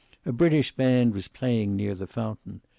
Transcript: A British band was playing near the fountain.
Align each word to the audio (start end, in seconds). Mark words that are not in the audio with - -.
A 0.25 0.31
British 0.31 0.75
band 0.75 1.13
was 1.13 1.27
playing 1.27 1.75
near 1.75 1.93
the 1.93 2.07
fountain. 2.07 2.61